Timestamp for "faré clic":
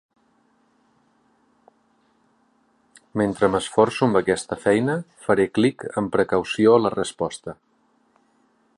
5.29-5.89